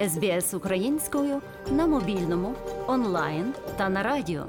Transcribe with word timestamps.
СБС 0.00 0.54
українською 0.54 1.42
на 1.72 1.86
мобільному, 1.86 2.54
онлайн 2.86 3.54
та 3.76 3.88
на 3.88 4.02
радіо. 4.02 4.46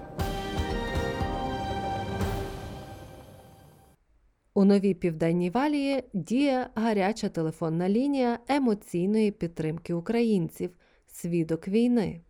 У 4.53 4.65
новій 4.65 4.93
південній 4.93 5.49
валії 5.49 6.03
діє 6.13 6.69
гаряча 6.75 7.29
телефонна 7.29 7.89
лінія 7.89 8.39
емоційної 8.47 9.31
підтримки 9.31 9.93
українців 9.93 10.71
Свідок 11.07 11.67
війни. 11.67 12.21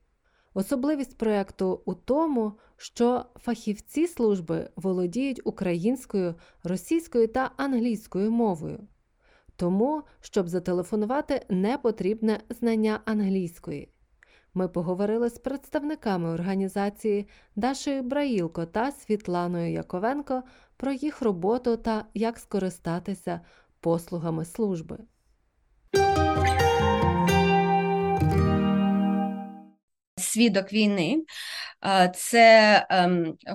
Особливість 0.54 1.18
проєкту 1.18 1.81
у 1.86 1.93
тому, 1.93 2.54
що 2.77 3.25
фахівці 3.36 4.07
служби 4.07 4.70
володіють 4.75 5.41
українською, 5.43 6.36
російською 6.63 7.27
та 7.27 7.52
англійською 7.57 8.31
мовою. 8.31 8.88
Тому, 9.58 10.04
щоб 10.21 10.48
зателефонувати, 10.48 11.46
не 11.50 11.78
потрібне 11.78 12.40
знання 12.50 13.00
англійської. 13.05 13.90
Ми 14.54 14.68
поговорили 14.68 15.30
з 15.30 15.38
представниками 15.38 16.30
організації 16.30 17.27
Дашею 17.55 18.04
Браїлко 18.04 18.66
та 18.66 18.91
Світланою 18.91 19.72
Яковенко 19.72 20.44
про 20.78 20.91
їх 20.91 21.22
роботу 21.22 21.78
та 21.78 22.05
як 22.14 22.40
скористатися 22.40 23.41
послугами 23.80 24.45
служби. 24.45 24.98
Свідок 30.17 30.73
війни 30.73 31.26
це 32.16 32.86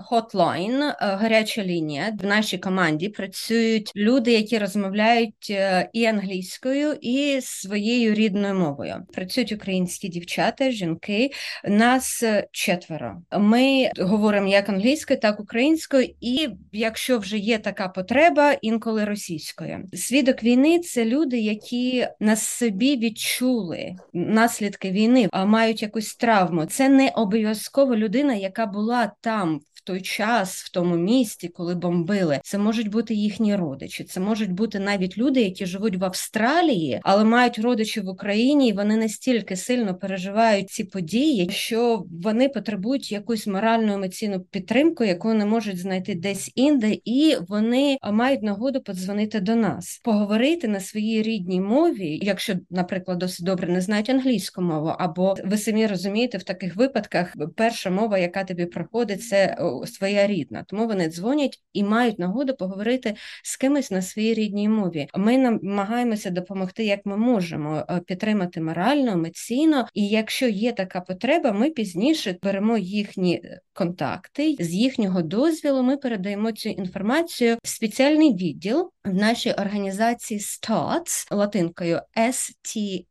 хотлайн, 0.02 0.82
ем, 0.82 0.92
гаряча 1.00 1.64
лінія. 1.64 2.16
В 2.22 2.26
нашій 2.26 2.58
команді 2.58 3.08
працюють 3.08 3.92
люди, 3.96 4.32
які 4.32 4.58
розмовляють 4.58 5.46
е, 5.50 5.88
і 5.92 6.04
англійською, 6.04 6.96
і 7.00 7.40
своєю 7.42 8.14
рідною 8.14 8.54
мовою. 8.54 8.96
Працюють 9.12 9.52
українські 9.52 10.08
дівчата, 10.08 10.70
жінки. 10.70 11.30
Нас 11.64 12.22
е, 12.22 12.46
четверо. 12.52 13.22
Ми 13.38 13.90
говоримо 13.98 14.48
як 14.48 14.68
англійською, 14.68 15.20
так 15.20 15.36
і 15.38 15.42
українською, 15.42 16.08
і 16.20 16.48
якщо 16.72 17.18
вже 17.18 17.38
є 17.38 17.58
така 17.58 17.88
потреба, 17.88 18.52
інколи 18.52 19.04
російською. 19.04 19.84
Свідок 19.94 20.42
війни 20.42 20.78
це 20.78 21.04
люди, 21.04 21.38
які 21.38 22.06
на 22.20 22.36
собі 22.36 22.96
відчули 22.96 23.94
наслідки 24.12 24.90
війни, 24.90 25.28
а 25.32 25.44
мають 25.44 25.82
якусь 25.82 26.14
травму. 26.14 26.64
Це 26.66 26.88
не 26.88 27.08
обов'язково 27.08 27.96
людина 27.96 28.11
людина, 28.12 28.34
яка 28.34 28.66
була 28.66 29.12
там 29.20 29.60
той 29.84 30.00
час, 30.00 30.62
в 30.62 30.70
тому 30.70 30.96
місті, 30.96 31.48
коли 31.48 31.74
бомбили, 31.74 32.40
це 32.44 32.58
можуть 32.58 32.88
бути 32.88 33.14
їхні 33.14 33.56
родичі, 33.56 34.04
це 34.04 34.20
можуть 34.20 34.52
бути 34.52 34.78
навіть 34.78 35.18
люди, 35.18 35.42
які 35.42 35.66
живуть 35.66 35.96
в 35.96 36.04
Австралії, 36.04 37.00
але 37.02 37.24
мають 37.24 37.58
родичів 37.58 38.04
в 38.04 38.08
Україні, 38.08 38.68
і 38.68 38.72
вони 38.72 38.96
настільки 38.96 39.56
сильно 39.56 39.94
переживають 39.94 40.70
ці 40.70 40.84
події, 40.84 41.50
що 41.50 42.04
вони 42.22 42.48
потребують 42.48 43.12
якусь 43.12 43.46
моральну 43.46 43.92
емоційну 43.92 44.40
підтримку, 44.40 45.04
яку 45.04 45.34
не 45.34 45.46
можуть 45.46 45.78
знайти 45.78 46.14
десь 46.14 46.52
інде, 46.54 46.98
і 47.04 47.36
вони 47.48 47.98
мають 48.12 48.42
нагоду 48.42 48.80
подзвонити 48.80 49.40
до 49.40 49.56
нас, 49.56 50.00
поговорити 50.04 50.68
на 50.68 50.80
своїй 50.80 51.22
рідній 51.22 51.60
мові, 51.60 52.18
якщо, 52.22 52.54
наприклад, 52.70 53.18
досить 53.18 53.46
добре 53.46 53.68
не 53.68 53.80
знають 53.80 54.10
англійську 54.10 54.62
мову, 54.62 54.92
або 54.98 55.36
ви 55.44 55.58
самі 55.58 55.86
розумієте, 55.86 56.38
в 56.38 56.42
таких 56.42 56.76
випадках 56.76 57.34
перша 57.56 57.90
мова, 57.90 58.18
яка 58.18 58.44
тобі 58.44 58.66
проходить, 58.66 59.22
це 59.22 59.56
своя 59.86 60.26
рідна. 60.26 60.64
Тому 60.68 60.86
вони 60.86 61.08
дзвонять 61.08 61.60
і 61.72 61.84
мають 61.84 62.18
нагоду 62.18 62.54
поговорити 62.54 63.14
з 63.44 63.56
кимось 63.56 63.90
на 63.90 64.02
своїй 64.02 64.34
рідній 64.34 64.68
мові. 64.68 65.06
Ми 65.14 65.38
намагаємося 65.38 66.30
допомогти, 66.30 66.84
як 66.84 67.06
ми 67.06 67.16
можемо 67.16 67.84
е, 67.88 68.00
підтримати 68.06 68.60
морально, 68.60 69.12
емоційно. 69.12 69.86
І 69.94 70.08
якщо 70.08 70.48
є 70.48 70.72
така 70.72 71.00
потреба, 71.00 71.52
ми 71.52 71.70
пізніше 71.70 72.36
беремо 72.42 72.78
їхні 72.78 73.34
е, 73.44 73.60
контакти 73.72 74.56
з 74.60 74.74
їхнього 74.74 75.22
дозвілу. 75.22 75.82
Ми 75.82 75.96
передаємо 75.96 76.52
цю 76.52 76.68
інформацію 76.68 77.56
в 77.64 77.68
спеціальний 77.68 78.34
відділ 78.34 78.90
в 79.04 79.14
нашій 79.14 79.52
організації 79.52 80.40
STARTS, 80.40 81.34
латинкою 81.34 82.00
S-T-A-R-T-S, 82.18 83.02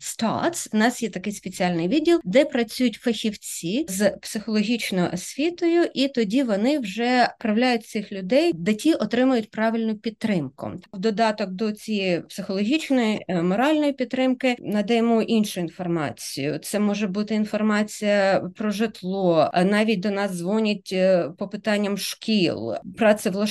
STARTS. 0.00 0.68
У 0.72 0.76
нас 0.76 1.02
є 1.02 1.08
такий 1.10 1.32
спеціальний 1.32 1.88
відділ, 1.88 2.20
де 2.24 2.44
працюють 2.44 2.94
фахівці 2.94 3.86
з 3.88 4.10
психологічною 4.10 5.10
освітою, 5.12 5.88
і 5.94 6.08
тоді 6.08 6.42
вони 6.42 6.78
вже 6.78 7.28
вправляють 7.38 7.86
цих 7.86 8.12
людей, 8.12 8.52
де 8.54 8.74
ті 8.74 8.94
отримують 8.94 9.50
правильну 9.50 9.96
підтримку. 9.96 10.72
В 10.92 10.98
додаток 10.98 11.50
до 11.50 11.72
цієї 11.72 12.20
психологічної 12.20 13.24
е, 13.28 13.42
моральної 13.42 13.92
підтримки 13.92 14.56
надаємо 14.58 15.22
іншу 15.22 15.60
інформацію. 15.60 16.58
Це 16.58 16.80
може 16.80 17.06
бути 17.06 17.34
інформація 17.34 18.42
про 18.56 18.70
житло, 18.70 19.50
навіть 19.64 20.00
до 20.00 20.10
нас 20.10 20.32
дзвонять 20.32 20.90
е, 20.92 21.30
по 21.38 21.48
питанням 21.48 21.98
шкіл, 21.98 22.74
працевлаштування. 22.96 23.43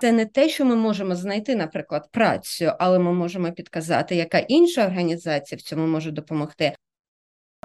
Це 0.00 0.12
не 0.12 0.26
те, 0.26 0.48
що 0.48 0.64
ми 0.64 0.76
можемо 0.76 1.14
знайти, 1.14 1.56
наприклад, 1.56 2.08
працю, 2.12 2.72
але 2.78 2.98
ми 2.98 3.12
можемо 3.12 3.52
підказати, 3.52 4.14
яка 4.14 4.38
інша 4.38 4.86
організація 4.86 5.56
в 5.56 5.62
цьому 5.62 5.86
може 5.86 6.10
допомогти. 6.10 6.72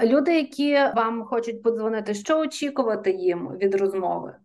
Люди, 0.03 0.35
які 0.35 0.73
вам 0.73 1.23
хочуть 1.23 1.63
подзвонити, 1.63 2.13
що 2.13 2.39
очікувати 2.39 3.11
їм 3.11 3.57
від 3.57 3.75
розмови? 3.75 4.35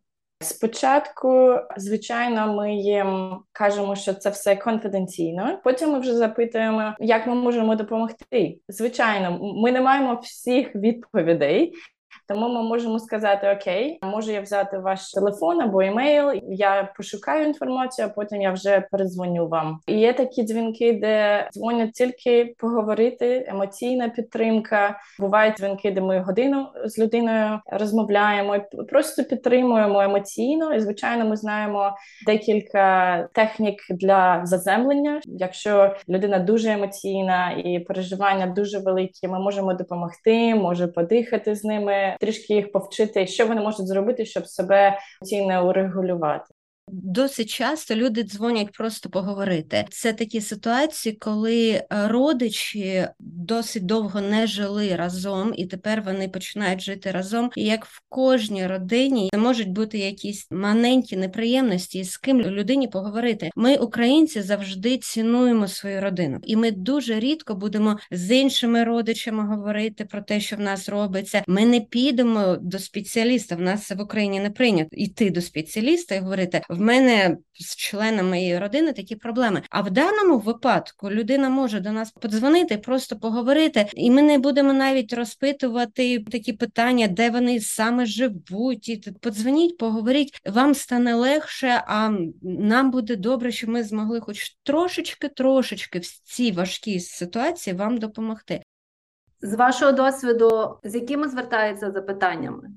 Спочатку, 0.41 1.57
звичайно, 1.77 2.55
ми 2.55 2.75
їм 2.75 3.39
кажемо, 3.53 3.97
що 3.97 4.15
це 4.15 4.31
все 4.31 4.57
конфіденційно. 4.57 5.61
Потім 5.65 5.93
ми 5.93 6.01
вже 6.01 6.15
запитуємо, 6.15 6.95
як 7.01 7.27
ми 7.27 7.35
можемо 7.35 7.77
допомогти. 7.77 8.59
Звичайно, 8.69 9.39
ми 9.41 9.73
не 9.73 9.81
маємо 9.81 10.15
всіх 10.15 10.75
відповідей, 10.75 11.73
тому 12.29 12.49
ми 12.49 12.63
можемо 12.63 12.99
сказати: 12.99 13.57
Окей, 13.61 13.99
можу 14.03 14.33
я 14.33 14.41
взяти 14.41 14.79
ваш 14.79 15.13
телефон 15.13 15.61
або 15.61 15.81
емейл, 15.81 16.41
я 16.49 16.93
пошукаю 16.97 17.47
інформацію, 17.47 18.09
а 18.09 18.15
потім 18.15 18.43
я 18.43 18.53
вже 18.53 18.81
передзвоню 18.91 19.49
вам. 19.49 19.81
І 19.87 19.99
є 19.99 20.13
такі 20.13 20.43
дзвінки, 20.43 20.93
де 20.93 21.49
дзвонять 21.53 21.93
тільки 21.93 22.55
поговорити, 22.59 23.45
емоційна 23.49 24.09
підтримка. 24.09 24.99
Бувають 25.19 25.57
дзвінки, 25.57 25.91
де 25.91 26.01
ми 26.01 26.21
годину 26.21 26.67
з 26.85 26.99
людиною 26.99 27.61
розмовляємо, 27.73 28.57
просто 28.89 29.25
підтримуємо 29.25 30.01
емоційно. 30.01 30.75
І 30.75 30.81
звичайно, 30.81 31.25
ми 31.25 31.37
знаємо 31.37 31.93
декілька 32.27 33.29
технік 33.33 33.75
для 33.91 34.41
заземлення. 34.45 35.21
Якщо 35.25 35.95
людина 36.09 36.39
дуже 36.39 36.71
емоційна 36.71 37.51
і 37.51 37.79
переживання 37.79 38.47
дуже 38.47 38.79
великі, 38.79 39.29
ми 39.29 39.41
можемо 39.41 39.75
допомогти, 39.75 40.55
може 40.55 40.87
подихати 40.87 41.55
з 41.55 41.65
ними 41.65 41.98
трішки 42.21 42.55
їх 42.55 42.73
повчити, 42.73 43.27
що 43.27 43.47
вони 43.47 43.61
можуть 43.61 43.87
зробити, 43.87 44.27
щоб 44.27 44.47
себе 44.47 44.99
емоційно 45.23 45.69
урегулювати. 45.69 46.55
Досить 46.93 47.51
часто 47.51 47.95
люди 47.95 48.23
дзвонять 48.23 48.73
просто 48.73 49.11
поговорити. 49.11 49.87
Це 49.91 50.13
такі 50.13 50.41
ситуації, 50.41 51.15
коли 51.21 51.71
е, 51.71 51.87
родичі 51.91 53.09
досить 53.19 53.87
довго 53.87 54.21
не 54.21 54.47
жили 54.47 54.97
разом, 54.97 55.53
і 55.57 55.67
тепер 55.67 56.03
вони 56.07 56.29
починають 56.29 56.81
жити 56.81 57.11
разом. 57.11 57.51
І 57.57 57.65
як 57.65 57.85
в 57.85 58.03
кожній 58.09 58.67
родині 58.67 59.31
можуть 59.37 59.71
бути 59.71 59.99
якісь 59.99 60.47
маленькі 60.51 61.17
неприємності, 61.17 62.05
з 62.05 62.17
ким 62.17 62.41
людині 62.41 62.89
поговорити. 62.89 63.51
Ми, 63.57 63.77
українці, 63.77 64.43
завжди 64.43 64.99
цінуємо 64.99 65.69
свою 65.69 66.01
родину, 66.01 66.39
і 66.43 66.57
ми 66.57 66.71
дуже 66.71 67.21
рідко 67.21 67.55
будемо 67.55 67.99
з 68.11 68.37
іншими 68.37 68.85
родичами 68.85 69.47
говорити 69.47 70.05
про 70.05 70.23
те, 70.23 70.41
що 70.41 70.57
в 70.57 70.61
нас 70.61 70.89
робиться. 70.89 71.43
Ми 71.47 71.67
не 71.67 71.81
підемо 71.81 72.57
до 72.61 72.79
спеціаліста. 72.79 73.57
В 73.57 73.61
нас 73.61 73.91
в 73.91 74.01
Україні 74.01 74.41
не 74.41 74.51
прийнято 74.51 74.89
йти 74.93 75.31
до 75.31 75.41
спеціаліста 75.41 76.15
і 76.15 76.21
говорити 76.21 76.63
в 76.79 76.81
мене 76.81 77.37
з 77.55 77.77
членами 77.77 78.29
моєї 78.29 78.59
родини 78.59 78.93
такі 78.93 79.17
проблеми. 79.17 79.63
А 79.71 79.81
в 79.81 79.91
даному 79.91 80.39
випадку 80.39 81.11
людина 81.11 81.49
може 81.49 81.81
до 81.81 81.93
нас 81.93 82.11
подзвонити, 82.11 82.79
просто 82.79 83.19
поговорити, 83.19 83.87
і 83.95 84.11
ми 84.11 84.23
не 84.23 84.39
будемо 84.39 84.73
навіть 84.73 85.13
розпитувати 85.13 86.25
такі 86.25 86.53
питання, 86.53 87.09
де 87.09 87.31
вони 87.31 87.61
саме 87.61 88.07
живуть. 88.07 88.89
І 88.89 89.13
подзвоніть, 89.21 89.79
поговоріть. 89.79 90.41
Вам 90.47 90.75
стане 90.75 91.15
легше, 91.15 91.83
а 91.87 92.11
нам 92.43 92.91
буде 92.91 93.17
добре, 93.17 93.53
що 93.53 93.71
ми 93.71 93.83
змогли, 93.83 94.21
хоч 94.21 94.57
трошечки, 94.63 95.29
трошечки 95.29 95.99
в 95.99 96.07
цій 96.07 96.53
важкій 96.53 97.01
ситуації 97.01 97.77
вам 97.77 97.99
допомогти. 97.99 98.63
З 99.41 99.55
вашого 99.55 99.93
досвіду, 99.93 100.79
з 100.85 100.95
якими 100.95 101.29
звертаються 101.29 101.91
запитаннями? 101.91 102.71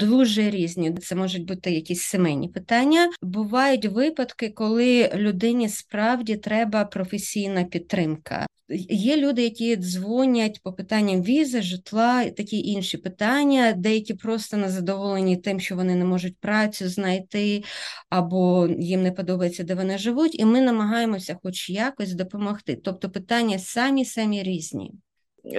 Дуже 0.00 0.50
різні. 0.50 0.92
Це 0.92 1.14
можуть 1.14 1.44
бути 1.44 1.70
якісь 1.70 2.02
сімейні 2.02 2.48
питання. 2.48 3.10
Бувають 3.22 3.86
випадки, 3.86 4.48
коли 4.48 5.10
людині 5.14 5.68
справді 5.68 6.36
треба 6.36 6.84
професійна 6.84 7.64
підтримка. 7.64 8.46
Є 8.88 9.16
люди, 9.16 9.42
які 9.42 9.76
дзвонять 9.76 10.60
по 10.62 10.72
питанням 10.72 11.22
візи, 11.22 11.62
житла, 11.62 12.24
такі 12.24 12.58
інші 12.58 12.98
питання, 12.98 13.72
деякі 13.72 14.14
просто 14.14 14.56
незадоволені 14.56 15.36
тим, 15.36 15.60
що 15.60 15.76
вони 15.76 15.94
не 15.94 16.04
можуть 16.04 16.36
працю 16.40 16.88
знайти, 16.88 17.64
або 18.10 18.68
їм 18.78 19.02
не 19.02 19.12
подобається, 19.12 19.64
де 19.64 19.74
вони 19.74 19.98
живуть, 19.98 20.40
і 20.40 20.44
ми 20.44 20.60
намагаємося 20.60 21.38
хоч 21.42 21.70
якось 21.70 22.14
допомогти. 22.14 22.80
Тобто 22.84 23.10
питання 23.10 23.58
самі 23.58 24.04
самі 24.04 24.42
різні. 24.42 24.92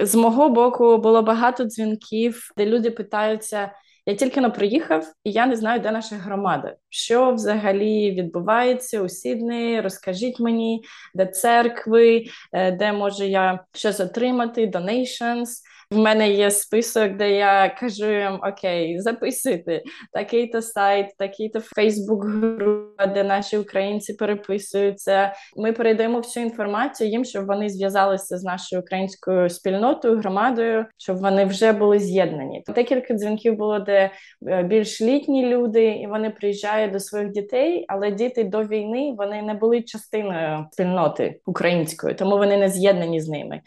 З 0.02 0.14
мого 0.14 0.48
боку 0.48 0.98
було 0.98 1.22
багато 1.22 1.64
дзвінків, 1.64 2.52
де 2.56 2.66
люди 2.66 2.90
питаються. 2.90 3.72
Я 4.08 4.14
тільки 4.14 4.40
но 4.40 4.52
приїхав, 4.52 5.12
і 5.24 5.32
я 5.32 5.46
не 5.46 5.56
знаю, 5.56 5.80
де 5.80 5.90
наша 5.90 6.16
громада. 6.16 6.76
Що 6.88 7.32
взагалі 7.32 8.10
відбувається 8.10 9.02
у 9.02 9.08
Сіднеї, 9.08 9.80
Розкажіть 9.80 10.40
мені, 10.40 10.84
де 11.14 11.26
церкви, 11.26 12.24
е, 12.52 12.72
де 12.72 12.92
можу 12.92 13.24
я 13.24 13.64
щось 13.72 14.00
отримати, 14.00 14.66
donations. 14.66 15.46
В 15.90 15.98
мене 15.98 16.30
є 16.30 16.50
список, 16.50 17.12
де 17.12 17.30
я 17.30 17.76
кажу 17.80 18.10
їм: 18.10 18.40
Окей, 18.42 19.00
записуйте 19.00 19.82
такий-то 20.12 20.62
сайт, 20.62 21.06
такий-то 21.18 21.60
Фейсбук-група, 21.60 23.06
де 23.06 23.24
наші 23.24 23.58
українці 23.58 24.14
переписуються. 24.14 25.32
Ми 25.56 25.72
передаємо 25.72 26.18
всю 26.18 26.46
інформацію 26.46 27.10
їм, 27.10 27.24
щоб 27.24 27.46
вони 27.46 27.68
зв'язалися 27.68 28.38
з 28.38 28.44
нашою 28.44 28.82
українською 28.82 29.50
спільнотою, 29.50 30.18
громадою, 30.18 30.86
щоб 30.96 31.16
вони 31.16 31.44
вже 31.44 31.72
були 31.72 31.98
з'єднані. 31.98 32.64
Декілька 32.68 33.14
дзвінків 33.14 33.56
було, 33.56 33.78
де 33.78 34.10
е, 34.48 34.62
більш 34.62 35.00
літні 35.00 35.46
люди, 35.46 35.84
і 35.84 36.06
вони 36.06 36.30
приїжджають 36.30 36.92
до 36.92 37.00
своїх 37.00 37.30
дітей, 37.30 37.84
але 37.88 38.10
діти 38.10 38.44
до 38.44 38.62
війни 38.62 39.14
вони 39.18 39.42
не 39.42 39.54
були 39.54 39.82
частиною 39.82 40.66
спільноти 40.72 41.40
української, 41.46 42.14
тому 42.14 42.38
вони 42.38 42.56
не 42.56 42.68
з'єднані 42.68 43.20
з 43.20 43.28
ними. 43.28 43.60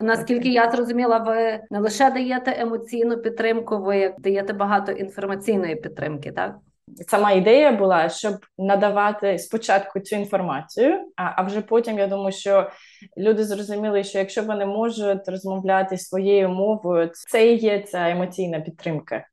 Наскільки 0.00 0.48
я 0.48 0.70
зрозуміла, 0.70 1.18
ви 1.18 1.60
не 1.70 1.78
лише 1.78 2.10
даєте 2.10 2.56
емоційну 2.58 3.16
підтримку, 3.16 3.78
ви 3.78 4.14
даєте 4.18 4.52
багато 4.52 4.92
інформаційної 4.92 5.76
підтримки, 5.76 6.32
так? 6.32 6.56
Сама 7.08 7.32
ідея 7.32 7.72
була, 7.72 8.08
щоб 8.08 8.34
надавати 8.58 9.38
спочатку 9.38 10.00
цю 10.00 10.16
інформацію, 10.16 11.12
а 11.16 11.32
а 11.36 11.42
вже 11.42 11.60
потім 11.60 11.98
я 11.98 12.06
думаю, 12.06 12.32
що 12.32 12.70
люди 13.18 13.44
зрозуміли, 13.44 14.04
що 14.04 14.18
якщо 14.18 14.42
вони 14.42 14.66
можуть 14.66 15.28
розмовляти 15.28 15.98
своєю 15.98 16.48
мовою, 16.48 17.10
це 17.12 17.52
і 17.52 17.56
є 17.56 17.80
ця 17.82 18.10
емоційна 18.10 18.60
підтримка. 18.60 19.24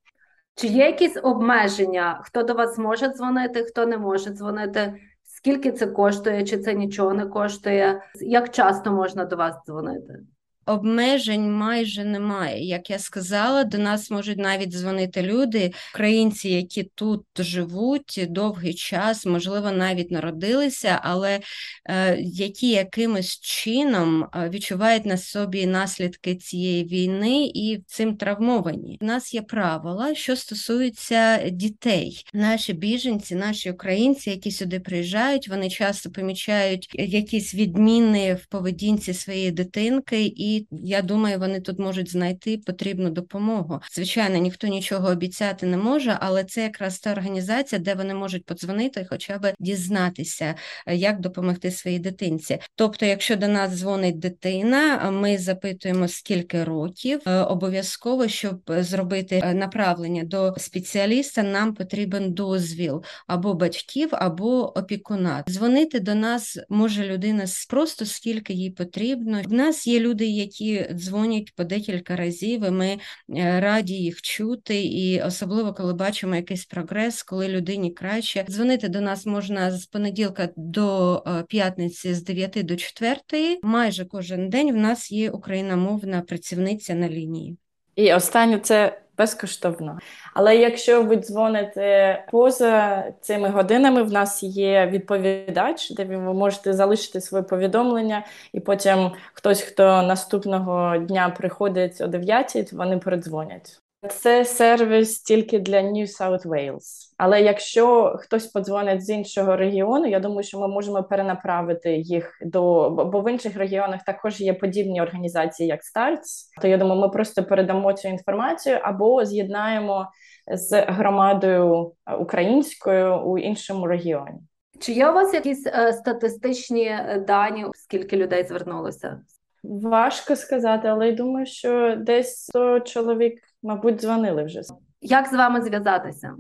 Чи 0.56 0.68
є 0.68 0.86
якісь 0.86 1.18
обмеження? 1.24 2.20
Хто 2.24 2.44
до 2.44 2.54
вас 2.54 2.78
може 2.78 3.08
дзвонити, 3.08 3.64
хто 3.64 3.86
не 3.86 3.98
може 3.98 4.30
дзвонити? 4.30 4.94
Скільки 5.24 5.72
це 5.72 5.88
коштує, 5.88 6.44
чи 6.44 6.58
це 6.58 6.74
нічого 6.74 7.14
не 7.14 7.26
коштує? 7.26 8.02
Як 8.22 8.50
часто 8.50 8.92
можна 8.92 9.26
до 9.26 9.36
вас 9.36 9.56
дзвонити? 9.66 10.20
Обмежень 10.66 11.52
майже 11.52 12.04
немає. 12.04 12.66
Як 12.66 12.90
я 12.90 13.00
сказала, 13.00 13.64
до 13.64 13.78
нас 13.78 14.12
можуть 14.12 14.38
навіть 14.38 14.70
дзвонити 14.70 15.22
люди, 15.22 15.72
українці, 15.94 16.50
які 16.50 16.84
тут 16.84 17.26
живуть 17.38 18.26
довгий 18.30 18.74
час, 18.74 19.26
можливо, 19.26 19.72
навіть 19.72 20.12
народилися, 20.12 21.00
але 21.04 21.40
е, 21.86 22.18
які 22.20 22.70
якимось 22.70 23.40
чином 23.40 24.24
е, 24.24 24.50
відчувають 24.50 25.06
на 25.06 25.18
собі 25.18 25.66
наслідки 25.66 26.36
цієї 26.36 26.84
війни 26.84 27.52
і 27.54 27.84
цим 27.88 28.18
травмовані. 28.18 28.98
У 29.02 29.06
нас 29.06 29.34
є 29.34 29.42
правила, 29.42 30.16
що 30.16 30.36
стосуються 30.36 31.50
дітей. 31.50 32.26
Наші 32.34 32.74
біженці, 32.74 33.36
наші 33.36 33.72
українці, 33.72 34.30
які 34.30 34.52
сюди 34.52 34.80
приїжджають, 34.80 35.48
вони 35.48 35.70
часто 35.70 36.12
помічають 36.12 36.90
якісь 36.94 37.56
відміни 37.56 38.34
в 38.34 38.46
поведінці 38.46 39.14
своєї 39.14 39.52
дитинки. 39.52 40.26
і 40.26 40.53
я 40.72 41.02
думаю, 41.02 41.40
вони 41.40 41.62
тут 41.62 41.80
можуть 41.80 42.12
знайти 42.12 42.58
потрібну 42.58 43.10
допомогу. 43.10 43.80
Звичайно, 43.92 44.38
ніхто 44.38 44.68
нічого 44.68 45.08
обіцяти 45.08 45.66
не 45.66 45.78
може, 45.78 46.18
але 46.22 46.44
це 46.44 46.62
якраз 46.62 47.00
та 47.00 47.12
організація, 47.12 47.82
де 47.82 47.94
вони 47.94 48.14
можуть 48.14 48.46
подзвонити, 48.46 49.08
хоча 49.10 49.38
б 49.38 49.54
дізнатися, 49.60 50.56
е, 50.88 50.96
як 50.96 51.20
допомогти 51.20 51.72
своїй 51.72 52.00
дитинці. 52.00 52.60
Тобто, 52.76 53.06
якщо 53.06 53.36
до 53.36 53.48
нас 53.48 53.72
дзвонить 53.72 54.20
дитина, 54.20 55.12
ми 55.12 55.38
запитуємо 55.38 56.08
скільки 56.08 56.64
років. 56.64 57.22
Е, 57.26 57.40
обов'язково, 57.40 58.28
щоб 58.28 58.62
зробити 58.68 59.42
е, 59.44 59.54
направлення 59.54 60.24
до 60.24 60.56
спеціаліста, 60.58 61.44
нам 61.44 61.74
потрібен 61.74 62.34
дозвіл 62.34 63.04
або 63.28 63.54
батьків, 63.54 64.10
або 64.12 64.78
опікуна. 64.78 65.44
Дзвонити 65.50 66.00
до 66.00 66.16
нас 66.16 66.60
може 66.70 67.06
людина 67.06 67.46
просто 67.70 68.06
скільки 68.06 68.54
їй 68.54 68.70
потрібно. 68.70 69.42
В 69.46 69.54
нас 69.54 69.88
є 69.88 70.00
люди, 70.00 70.26
які 70.44 70.88
дзвонять 70.94 71.56
по 71.56 71.64
декілька 71.64 72.16
разів, 72.16 72.66
і 72.66 72.72
ми 72.72 72.98
е, 73.38 73.60
раді 73.60 73.94
їх 73.94 74.22
чути, 74.22 74.84
і 74.84 75.22
особливо 75.22 75.74
коли 75.74 75.94
бачимо 75.94 76.36
якийсь 76.36 76.66
прогрес, 76.66 77.24
коли 77.24 77.48
людині 77.48 77.92
краще. 77.92 78.46
Дзвонити 78.50 78.90
до 78.90 79.02
нас 79.02 79.26
можна 79.26 79.72
з 79.72 79.86
понеділка 79.86 80.50
до 80.56 81.16
е, 81.28 81.44
п'ятниці 81.50 82.14
з 82.14 82.24
9 82.24 82.66
до 82.66 82.76
4. 82.76 83.60
Майже 83.64 84.06
кожен 84.06 84.50
день 84.50 84.72
в 84.72 84.78
нас 84.78 85.12
є 85.12 85.30
україномовна 85.30 86.22
працівниця 86.22 86.94
на 86.94 87.10
лінії. 87.10 87.58
І 87.96 88.14
останнє 88.14 88.60
це 88.60 89.03
безкоштовно. 89.18 90.00
Але 90.34 90.56
якщо 90.58 91.04
ви 91.04 91.16
дзвоните 91.16 92.26
поза 92.32 93.04
цими 93.22 93.50
годинами, 93.50 94.04
в 94.04 94.12
нас 94.12 94.44
є 94.44 94.88
відповідач, 94.88 95.92
де 95.92 96.06
ви 96.06 96.18
можете 96.18 96.74
залишити 96.74 97.22
своє 97.22 97.44
повідомлення, 97.44 98.26
і 98.54 98.60
потім 98.60 99.12
хтось, 99.34 99.62
хто 99.62 100.02
наступного 100.02 100.98
дня 100.98 101.30
приходить 101.30 102.02
о 102.02 102.08
9, 102.08 102.74
вони 102.74 102.98
передзвонять. 102.98 103.83
Це 104.10 104.46
сервіс 104.46 105.22
тільки 105.22 105.60
для 105.60 105.82
New 105.82 106.22
South 106.22 106.46
Wales. 106.46 107.14
Але 107.18 107.42
якщо 107.42 108.16
хтось 108.20 108.48
подзвонить 108.48 109.06
з 109.06 109.10
іншого 109.10 109.56
регіону, 109.56 110.06
я 110.06 110.20
думаю, 110.20 110.44
що 110.44 110.60
ми 110.60 110.68
можемо 110.68 111.04
перенаправити 111.04 111.96
їх 111.98 112.38
до 112.42 112.90
бо 112.90 113.22
в 113.22 113.32
інших 113.32 113.58
регіонах 113.58 114.04
також 114.04 114.42
є 114.42 114.54
подібні 114.54 115.02
організації, 115.02 115.70
як 115.70 115.80
Starts. 115.80 116.62
То 116.62 116.68
я 116.68 116.78
думаю, 116.78 117.02
ми 117.02 117.10
просто 117.10 117.44
передамо 117.44 117.94
цю 117.94 118.08
інформацію 118.08 118.80
або 118.82 119.26
з'єднаємо 119.26 120.08
з 120.48 120.82
громадою 120.82 121.92
українською 122.20 123.20
у 123.20 123.38
іншому 123.38 123.88
регіоні. 123.88 124.40
Чи 124.80 124.92
є 124.92 125.10
у 125.10 125.14
вас 125.14 125.34
якісь 125.34 125.68
е, 125.68 125.94
статистичні 125.94 126.86
е, 126.86 127.24
дані, 127.28 127.66
скільки 127.74 128.18
людей 128.18 128.44
звернулося? 128.44 129.22
Важко 129.64 130.36
сказати, 130.36 130.88
але 130.88 131.08
я 131.08 131.14
думаю, 131.14 131.46
що 131.46 131.96
десь 131.98 132.38
100 132.38 132.80
чоловік, 132.80 133.42
мабуть, 133.64 134.02
дзвонили 134.02 134.44
вже. 134.44 134.62
Як 135.02 135.28
з 135.28 135.34
вами 135.34 135.62
зв'язатися? 135.62 136.36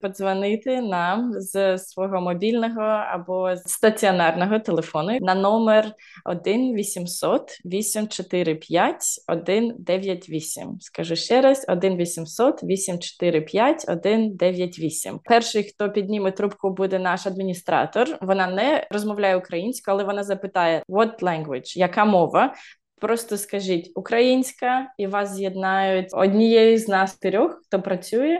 подзвонити 0.00 0.80
нам 0.80 1.32
з 1.32 1.78
свого 1.78 2.20
мобільного 2.20 2.82
або 2.82 3.56
стаціонарного 3.56 4.58
телефону 4.58 5.18
на 5.20 5.34
номер 5.34 5.92
1 6.24 6.74
800 6.74 7.58
845 7.64 9.02
198. 9.02 10.76
Скажу 10.80 11.16
ще 11.16 11.40
раз: 11.40 11.64
1 11.68 11.96
800 11.96 12.62
845 12.62 13.80
198. 13.80 15.18
Перший, 15.24 15.64
хто 15.64 15.90
підніме 15.90 16.32
трубку, 16.32 16.70
буде 16.70 16.98
наш 16.98 17.26
адміністратор. 17.26 18.18
Вона 18.20 18.46
не 18.46 18.86
розмовляє 18.90 19.36
українською, 19.36 19.94
але 19.94 20.04
вона 20.04 20.24
запитає 20.24 20.82
what 20.88 21.22
language, 21.22 21.78
яка 21.78 22.04
мова. 22.04 22.54
Просто 23.00 23.36
скажіть 23.36 23.92
українська, 23.94 24.86
і 24.98 25.06
вас 25.06 25.34
з'єднають 25.34 26.08
однією 26.12 26.78
з 26.78 26.88
нас 26.88 27.18
трьох, 27.18 27.60
хто 27.66 27.82
працює. 27.82 28.38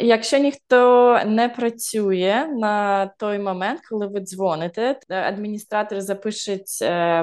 Якщо 0.00 0.38
ніхто 0.38 1.20
не 1.26 1.48
працює 1.48 2.46
на 2.58 3.06
той 3.06 3.38
момент, 3.38 3.80
коли 3.90 4.06
ви 4.06 4.20
дзвоните, 4.20 4.98
адміністратор 5.08 6.00
запише 6.00 6.58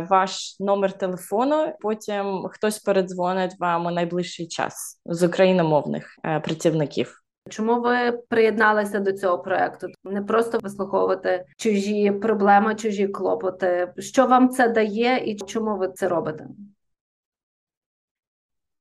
ваш 0.10 0.60
номер 0.60 0.92
телефону. 0.92 1.74
Потім 1.82 2.48
хтось 2.52 2.80
передзвонить 2.80 3.60
вам 3.60 3.86
у 3.86 3.92
найближчий 3.92 4.48
час 4.48 5.02
з 5.06 5.24
україномовних 5.24 6.08
е, 6.26 6.40
працівників. 6.40 7.23
Чому 7.50 7.82
ви 7.82 8.12
приєдналися 8.12 9.00
до 9.00 9.14
цього 9.14 9.40
проекту? 9.40 9.88
Не 10.04 10.22
просто 10.22 10.60
вислуховувати 10.60 11.46
чужі 11.58 12.12
проблеми, 12.12 12.76
чужі 12.76 13.08
клопоти. 13.08 13.94
Що 13.98 14.28
вам 14.28 14.50
це 14.50 14.68
дає, 14.68 15.18
і 15.26 15.38
чому 15.38 15.78
ви 15.78 15.92
це 15.96 16.08
робите? 16.08 16.48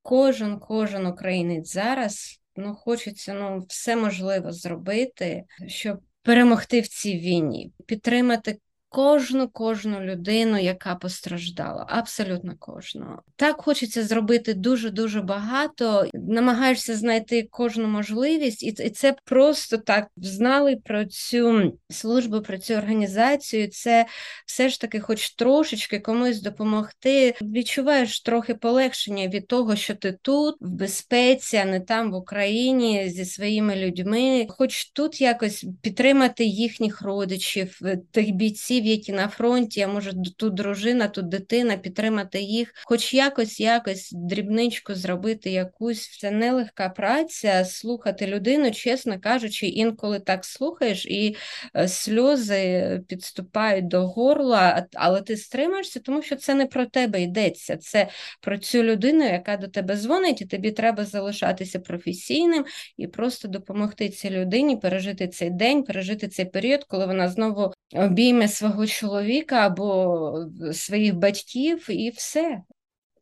Кожен, 0.01 0.59
кожен 0.59 1.07
українець 1.07 1.73
зараз 1.73 2.39
ну 2.55 2.75
хочеться 2.75 3.33
ну 3.33 3.65
все 3.67 3.95
можливе 3.95 4.51
зробити, 4.51 5.43
щоб 5.67 5.99
перемогти 6.21 6.81
в 6.81 6.87
цій 6.87 7.17
війні, 7.17 7.71
підтримати 7.85 8.59
кожну 8.93 9.49
кожну 9.49 9.99
людину, 9.99 10.57
яка 10.57 10.95
постраждала, 10.95 11.85
абсолютно 11.89 12.53
кожну. 12.59 13.05
Так 13.35 13.61
хочеться 13.61 14.03
зробити 14.03 14.53
дуже 14.53 14.89
дуже 14.89 15.21
багато. 15.21 16.05
Намагаєшся 16.13 16.95
знайти 16.95 17.47
кожну 17.51 17.87
можливість, 17.87 18.63
і 18.63 18.89
це 18.89 19.15
просто 19.25 19.77
так 19.77 20.07
знали 20.17 20.75
про 20.75 21.05
цю 21.05 21.73
службу, 21.89 22.41
про 22.41 22.57
цю 22.57 22.73
організацію. 22.73 23.67
Це 23.67 24.05
все 24.45 24.69
ж 24.69 24.81
таки, 24.81 24.99
хоч 24.99 25.35
трошечки 25.35 25.99
комусь 25.99 26.41
допомогти. 26.41 27.35
Відчуваєш 27.41 28.21
трохи 28.21 28.55
полегшення 28.55 29.27
від 29.27 29.47
того, 29.47 29.75
що 29.75 29.95
ти 29.95 30.17
тут 30.21 30.55
в 30.61 30.69
безпеці, 30.69 31.57
а 31.57 31.65
не 31.65 31.79
там 31.79 32.11
в 32.11 32.15
Україні 32.15 33.09
зі 33.09 33.25
своїми 33.25 33.75
людьми, 33.75 34.47
хоч 34.49 34.91
тут 34.91 35.21
якось 35.21 35.65
підтримати 35.81 36.45
їхніх 36.45 37.01
родичів, 37.01 37.79
е, 37.83 37.97
тих 38.11 38.31
бійців, 38.31 38.82
які 38.85 39.13
на 39.13 39.27
фронті, 39.27 39.81
а 39.81 39.87
може 39.87 40.13
тут 40.37 40.53
дружина, 40.53 41.07
тут 41.07 41.27
дитина, 41.27 41.77
підтримати 41.77 42.41
їх, 42.41 42.73
хоч 42.85 43.13
якось, 43.13 43.59
якось 43.59 44.11
дрібничку 44.11 44.95
зробити 44.95 45.49
якусь 45.51 46.17
це 46.19 46.31
нелегка 46.31 46.89
праця, 46.89 47.65
слухати 47.65 48.27
людину, 48.27 48.71
чесно 48.71 49.19
кажучи, 49.19 49.67
інколи 49.67 50.19
так 50.19 50.45
слухаєш, 50.45 51.05
і 51.05 51.35
е, 51.75 51.87
сльози 51.87 53.01
підступають 53.07 53.87
до 53.87 54.07
горла, 54.07 54.85
але 54.93 55.21
ти 55.21 55.37
стримаєшся, 55.37 55.99
тому 55.99 56.21
що 56.21 56.35
це 56.35 56.53
не 56.53 56.65
про 56.65 56.85
тебе 56.85 57.21
йдеться. 57.21 57.77
Це 57.77 58.07
про 58.41 58.57
цю 58.57 58.83
людину, 58.83 59.23
яка 59.23 59.57
до 59.57 59.67
тебе 59.67 59.95
дзвонить, 59.95 60.41
і 60.41 60.45
тобі 60.45 60.71
треба 60.71 61.05
залишатися 61.05 61.79
професійним 61.79 62.65
і 62.97 63.07
просто 63.07 63.47
допомогти 63.47 64.09
цій 64.09 64.29
людині 64.29 64.77
пережити 64.77 65.27
цей 65.27 65.49
день, 65.49 65.83
пережити 65.83 66.27
цей 66.27 66.45
період, 66.45 66.83
коли 66.83 67.05
вона 67.05 67.29
знову 67.29 67.72
обійме 67.95 68.47
свого 68.47 68.87
чоловіка 68.87 69.55
або 69.55 70.45
своїх 70.71 71.15
батьків, 71.15 71.85
і 71.89 72.09
все. 72.09 72.61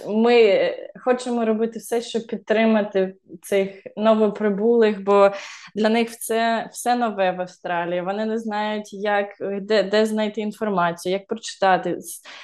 Ми 0.07 0.59
хочемо 1.05 1.45
робити 1.45 1.79
все, 1.79 2.01
щоб 2.01 2.27
підтримати 2.27 3.15
цих 3.41 3.71
новоприбулих, 3.97 5.03
бо 5.03 5.31
для 5.75 5.89
них 5.89 6.17
це 6.17 6.69
все 6.71 6.95
нове 6.95 7.31
в 7.31 7.41
Австралії. 7.41 8.01
Вони 8.01 8.25
не 8.25 8.37
знають, 8.37 8.93
як 8.93 9.27
де 9.61 9.83
де 9.83 10.05
знайти 10.05 10.41
інформацію, 10.41 11.13
як 11.13 11.27
прочитати. 11.27 11.97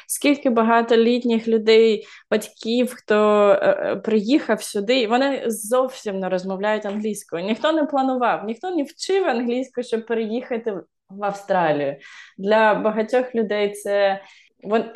Скільки 0.08 0.50
багато 0.50 0.98
літніх 0.98 1.48
людей, 1.48 2.06
батьків, 2.32 2.94
хто 2.96 3.50
е, 3.50 3.56
е, 3.62 3.96
приїхав 3.96 4.64
сюди, 4.64 5.08
вони 5.08 5.44
зовсім 5.48 6.20
не 6.20 6.30
розмовляють 6.30 6.86
англійською. 6.86 7.46
Ніхто 7.46 7.72
не 7.72 7.84
планував, 7.84 8.46
ніхто 8.46 8.76
не 8.76 8.84
вчив 8.84 9.28
англійську, 9.28 9.84
щоб 9.84 10.06
переїхати 10.06 10.74
в 11.10 11.24
Австралію. 11.24 11.96
Для 12.38 12.74
багатьох 12.74 13.36
людей 13.36 13.72
це. 13.72 14.22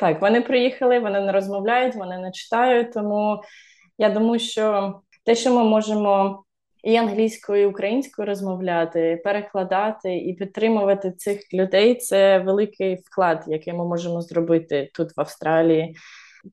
Так, 0.00 0.20
вони 0.20 0.40
приїхали, 0.40 0.98
вони 0.98 1.20
не 1.20 1.32
розмовляють, 1.32 1.94
вони 1.94 2.18
не 2.18 2.30
читають. 2.30 2.92
Тому 2.92 3.42
я 3.98 4.10
думаю, 4.10 4.38
що 4.40 4.94
те, 5.24 5.34
що 5.34 5.54
ми 5.54 5.64
можемо 5.64 6.44
і 6.84 6.96
англійською, 6.96 7.62
і 7.62 7.66
українською 7.66 8.26
розмовляти, 8.26 9.20
перекладати 9.24 10.16
і 10.16 10.34
підтримувати 10.34 11.12
цих 11.12 11.54
людей, 11.54 11.94
це 11.94 12.38
великий 12.38 12.94
вклад, 12.94 13.44
який 13.46 13.72
ми 13.72 13.84
можемо 13.84 14.22
зробити 14.22 14.90
тут 14.94 15.16
в 15.16 15.20
Австралії. 15.20 15.96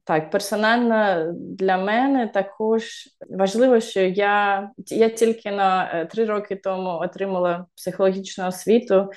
Так, 0.04 0.32
персонально 0.32 1.32
для 1.38 1.78
мене 1.78 2.28
також 2.28 2.84
важливо, 3.30 3.80
що 3.80 4.02
я 4.02 4.70
я 4.88 5.10
тільки 5.10 5.52
на 5.52 5.92
е, 5.94 6.06
три 6.06 6.26
роки 6.26 6.56
тому 6.56 6.90
отримала 6.90 7.66
психологічну 7.76 8.48
освіту, 8.48 9.10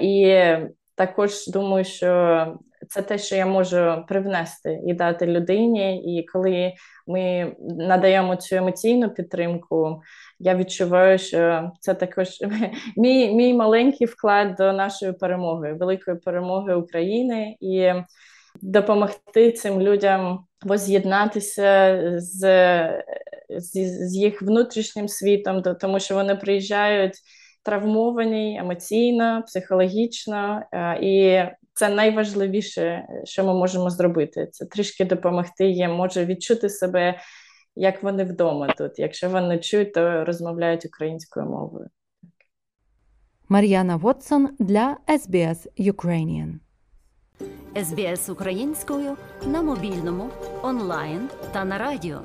і 0.00 0.42
також 0.94 1.46
думаю, 1.46 1.84
що 1.84 2.46
це 2.88 3.02
те, 3.02 3.18
що 3.18 3.36
я 3.36 3.46
можу 3.46 4.04
привнести 4.08 4.80
і 4.86 4.94
дати 4.94 5.26
людині. 5.26 6.18
І 6.18 6.26
коли 6.26 6.72
ми 7.06 7.52
надаємо 7.60 8.36
цю 8.36 8.56
емоційну 8.56 9.10
підтримку, 9.10 10.02
я 10.38 10.54
відчуваю, 10.54 11.18
що 11.18 11.70
це 11.80 11.94
також 11.94 12.28
мій 12.96 13.34
мій 13.34 13.54
маленький 13.54 14.06
вклад 14.06 14.54
до 14.54 14.72
нашої 14.72 15.12
перемоги, 15.12 15.72
великої 15.72 16.16
перемоги 16.16 16.74
України 16.74 17.56
і 17.60 17.92
допомогти 18.62 19.52
цим 19.52 19.80
людям 19.80 20.44
воз'єднатися 20.64 22.00
з, 22.16 22.40
з, 23.50 23.70
з 24.08 24.16
їх 24.16 24.42
внутрішнім 24.42 25.08
світом, 25.08 25.62
тому 25.62 26.00
що 26.00 26.14
вони 26.14 26.36
приїжджають. 26.36 27.14
Травмовані 27.66 28.58
емоційно, 28.58 29.42
психологічно, 29.46 30.62
е, 30.72 30.98
і 31.02 31.42
це 31.74 31.88
найважливіше, 31.88 33.08
що 33.24 33.44
ми 33.44 33.54
можемо 33.54 33.90
зробити. 33.90 34.48
Це 34.52 34.66
трішки 34.66 35.04
допомогти 35.04 35.66
їм, 35.66 35.90
може 35.90 36.24
відчути 36.24 36.68
себе, 36.68 37.18
як 37.76 38.02
вони 38.02 38.24
вдома 38.24 38.74
тут. 38.78 38.98
Якщо 38.98 39.30
вони 39.30 39.58
чують, 39.58 39.94
то 39.94 40.24
розмовляють 40.24 40.86
українською 40.86 41.46
мовою. 41.46 41.86
Мар'яна 43.48 43.96
Вотсон 43.96 44.48
для 44.58 44.96
SBS 45.08 45.66
Ukrainian. 45.78 46.52
SBS 47.74 48.30
українською 48.30 49.16
на 49.46 49.62
мобільному, 49.62 50.30
онлайн 50.62 51.28
та 51.52 51.64
на 51.64 51.78
радіо. 51.78 52.20